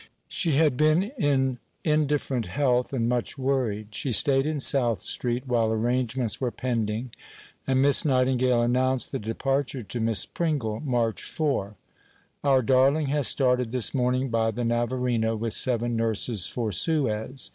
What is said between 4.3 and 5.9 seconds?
in South Street while